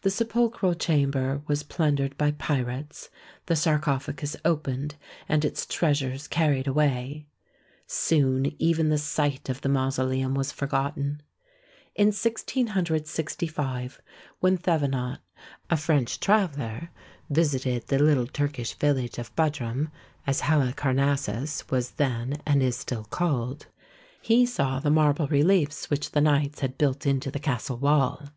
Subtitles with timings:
[0.00, 3.10] The sepulchral chamber was plundered by pirates,
[3.44, 4.94] the sarcophagus opened,
[5.28, 7.26] and its treasures carried away.
[7.86, 11.20] Soon even the site of the mausoleum was forgotten.
[11.94, 14.00] In 1665,
[14.40, 15.18] when Thevenot,
[15.68, 16.88] a French traveller,
[17.28, 19.90] visited the little Turkish village of Budrum,
[20.26, 23.66] as Halicarnassus was then and is still called,
[24.22, 28.30] he saw the marble reliefs which the knights had built into the castle wall.